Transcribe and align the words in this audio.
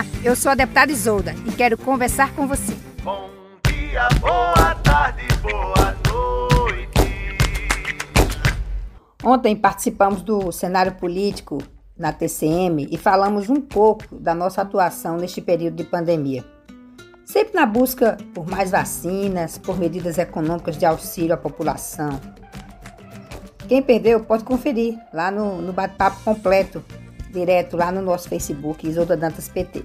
Olá, 0.00 0.06
eu 0.24 0.34
sou 0.34 0.50
a 0.50 0.54
deputada 0.54 0.90
Isolda 0.90 1.34
e 1.46 1.52
quero 1.52 1.76
conversar 1.76 2.34
com 2.34 2.46
você. 2.46 2.74
Bom 3.02 3.28
dia, 3.66 4.08
boa 4.18 4.74
tarde, 4.76 5.26
boa 5.42 5.94
noite. 6.08 6.88
Ontem 9.22 9.54
participamos 9.54 10.22
do 10.22 10.50
cenário 10.52 10.92
político 10.92 11.58
na 11.98 12.14
TCM 12.14 12.88
e 12.90 12.96
falamos 12.96 13.50
um 13.50 13.60
pouco 13.60 14.16
da 14.16 14.34
nossa 14.34 14.62
atuação 14.62 15.18
neste 15.18 15.42
período 15.42 15.76
de 15.76 15.84
pandemia. 15.84 16.46
Sempre 17.26 17.56
na 17.56 17.66
busca 17.66 18.16
por 18.32 18.48
mais 18.48 18.70
vacinas, 18.70 19.58
por 19.58 19.78
medidas 19.78 20.16
econômicas 20.16 20.78
de 20.78 20.86
auxílio 20.86 21.34
à 21.34 21.36
população. 21.36 22.18
Quem 23.68 23.82
perdeu 23.82 24.20
pode 24.20 24.44
conferir 24.44 24.98
lá 25.12 25.30
no, 25.30 25.60
no 25.60 25.74
bate-papo 25.74 26.24
completo, 26.24 26.82
direto 27.30 27.76
lá 27.76 27.90
no 27.90 28.02
nosso 28.02 28.28
Facebook, 28.28 28.86
Isolda 28.86 29.16
Dantas 29.16 29.48
PT. 29.48 29.84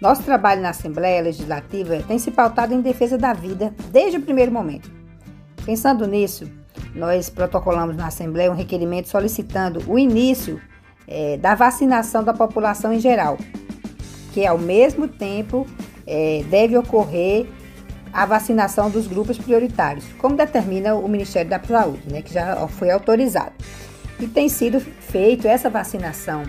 Nosso 0.00 0.22
trabalho 0.22 0.62
na 0.62 0.70
Assembleia 0.70 1.22
Legislativa 1.22 2.02
tem 2.06 2.18
se 2.18 2.30
pautado 2.30 2.72
em 2.72 2.80
defesa 2.80 3.18
da 3.18 3.32
vida 3.32 3.74
desde 3.90 4.18
o 4.18 4.22
primeiro 4.22 4.50
momento. 4.50 4.90
Pensando 5.64 6.06
nisso, 6.06 6.50
nós 6.94 7.28
protocolamos 7.28 7.96
na 7.96 8.06
Assembleia 8.06 8.50
um 8.50 8.54
requerimento 8.54 9.08
solicitando 9.08 9.82
o 9.86 9.98
início 9.98 10.60
é, 11.06 11.36
da 11.36 11.54
vacinação 11.54 12.24
da 12.24 12.32
população 12.32 12.92
em 12.92 13.00
geral, 13.00 13.36
que 14.32 14.46
ao 14.46 14.56
mesmo 14.56 15.06
tempo 15.06 15.66
é, 16.06 16.44
deve 16.48 16.78
ocorrer 16.78 17.46
a 18.12 18.26
vacinação 18.26 18.90
dos 18.90 19.06
grupos 19.06 19.38
prioritários, 19.38 20.04
como 20.18 20.36
determina 20.36 20.94
o 20.94 21.08
Ministério 21.08 21.50
da 21.50 21.60
Saúde, 21.62 22.10
né, 22.10 22.22
que 22.22 22.32
já 22.32 22.66
foi 22.68 22.90
autorizado. 22.90 23.52
E 24.20 24.28
tem 24.28 24.48
sido 24.48 24.78
feito 24.80 25.48
essa 25.48 25.70
vacinação 25.70 26.42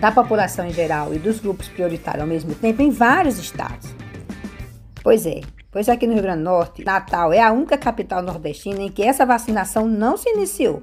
da 0.00 0.10
população 0.10 0.66
em 0.66 0.72
geral 0.72 1.14
e 1.14 1.18
dos 1.18 1.38
grupos 1.38 1.68
prioritários 1.68 2.22
ao 2.22 2.28
mesmo 2.28 2.54
tempo 2.54 2.82
em 2.82 2.90
vários 2.90 3.38
estados. 3.38 3.94
Pois 5.02 5.26
é, 5.26 5.42
pois 5.70 5.88
aqui 5.88 6.06
no 6.06 6.14
Rio 6.14 6.22
Grande 6.22 6.38
do 6.38 6.44
Norte, 6.44 6.84
Natal 6.84 7.32
é 7.32 7.40
a 7.40 7.52
única 7.52 7.78
capital 7.78 8.20
nordestina 8.20 8.82
em 8.82 8.90
que 8.90 9.02
essa 9.02 9.24
vacinação 9.24 9.86
não 9.86 10.16
se 10.16 10.28
iniciou. 10.30 10.82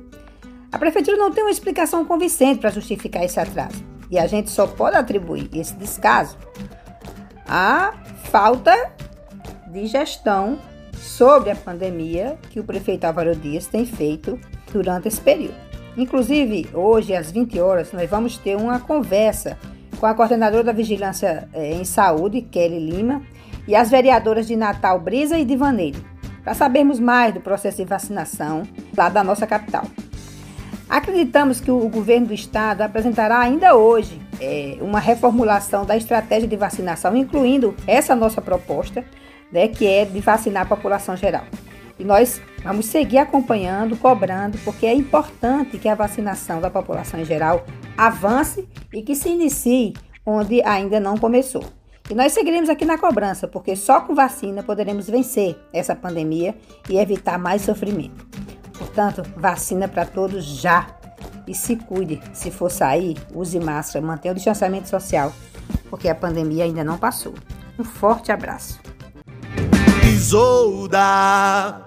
A 0.71 0.77
prefeitura 0.77 1.17
não 1.17 1.31
tem 1.31 1.43
uma 1.43 1.51
explicação 1.51 2.05
convincente 2.05 2.59
para 2.59 2.69
justificar 2.69 3.23
esse 3.23 3.39
atraso. 3.39 3.83
E 4.09 4.17
a 4.17 4.27
gente 4.27 4.49
só 4.49 4.67
pode 4.67 4.95
atribuir 4.95 5.49
esse 5.53 5.75
descaso 5.75 6.37
à 7.47 7.93
falta 8.25 8.73
de 9.67 9.85
gestão 9.87 10.59
sobre 10.93 11.51
a 11.51 11.55
pandemia 11.55 12.37
que 12.49 12.59
o 12.59 12.63
prefeito 12.63 13.05
Álvaro 13.05 13.35
Dias 13.35 13.67
tem 13.67 13.85
feito 13.85 14.39
durante 14.71 15.07
esse 15.07 15.21
período. 15.21 15.55
Inclusive, 15.97 16.67
hoje 16.73 17.15
às 17.15 17.31
20 17.31 17.59
horas, 17.59 17.91
nós 17.91 18.09
vamos 18.09 18.37
ter 18.37 18.55
uma 18.55 18.79
conversa 18.79 19.57
com 19.99 20.05
a 20.05 20.13
coordenadora 20.13 20.63
da 20.63 20.71
Vigilância 20.71 21.49
eh, 21.53 21.73
em 21.73 21.83
Saúde, 21.83 22.41
Kelly 22.41 22.79
Lima, 22.79 23.21
e 23.67 23.75
as 23.75 23.89
vereadoras 23.89 24.47
de 24.47 24.55
Natal, 24.55 24.99
Brisa 24.99 25.37
e 25.37 25.43
Divaneiro, 25.43 25.99
para 26.43 26.53
sabermos 26.53 26.99
mais 26.99 27.33
do 27.33 27.41
processo 27.41 27.77
de 27.77 27.85
vacinação 27.85 28.63
lá 28.95 29.09
da 29.09 29.23
nossa 29.23 29.45
capital. 29.47 29.85
Acreditamos 30.89 31.59
que 31.59 31.69
o 31.69 31.89
governo 31.89 32.27
do 32.27 32.33
estado 32.33 32.81
apresentará 32.81 33.39
ainda 33.39 33.75
hoje 33.75 34.21
é, 34.39 34.77
uma 34.79 34.99
reformulação 34.99 35.85
da 35.85 35.97
estratégia 35.97 36.47
de 36.47 36.55
vacinação, 36.55 37.15
incluindo 37.15 37.75
essa 37.85 38.15
nossa 38.15 38.39
proposta, 38.39 39.03
né, 39.51 39.67
que 39.67 39.85
é 39.85 40.05
de 40.05 40.19
vacinar 40.21 40.63
a 40.63 40.65
população 40.65 41.17
geral. 41.17 41.43
E 41.99 42.03
nós 42.03 42.41
vamos 42.63 42.85
seguir 42.85 43.17
acompanhando, 43.17 43.97
cobrando, 43.97 44.57
porque 44.59 44.85
é 44.85 44.93
importante 44.93 45.77
que 45.77 45.89
a 45.89 45.95
vacinação 45.95 46.61
da 46.61 46.69
população 46.69 47.19
em 47.19 47.25
geral 47.25 47.65
avance 47.97 48.67
e 48.93 49.01
que 49.01 49.15
se 49.15 49.29
inicie 49.29 49.93
onde 50.25 50.61
ainda 50.61 50.99
não 50.99 51.17
começou. 51.17 51.63
E 52.09 52.15
nós 52.15 52.31
seguiremos 52.31 52.69
aqui 52.69 52.85
na 52.85 52.97
cobrança, 52.97 53.47
porque 53.47 53.75
só 53.75 53.99
com 54.01 54.15
vacina 54.15 54.63
poderemos 54.63 55.09
vencer 55.09 55.57
essa 55.73 55.95
pandemia 55.95 56.55
e 56.89 56.97
evitar 56.97 57.37
mais 57.37 57.63
sofrimento. 57.63 58.25
Portanto, 58.77 59.23
vacina 59.35 59.87
para 59.87 60.05
todos 60.05 60.45
já. 60.45 60.87
E 61.45 61.53
se 61.55 61.77
cuide, 61.77 62.21
se 62.33 62.51
for 62.51 62.69
sair, 62.69 63.17
use 63.33 63.57
máscara, 63.59 64.05
mantenha 64.05 64.33
o 64.33 64.35
distanciamento 64.35 64.89
social, 64.89 65.31
porque 65.89 66.09
a 66.09 66.15
pandemia 66.15 66.65
ainda 66.65 66.83
não 66.83 66.97
passou. 66.97 67.33
Um 67.79 67.83
forte 67.83 68.31
abraço. 68.31 68.79
Isolda. 70.03 71.86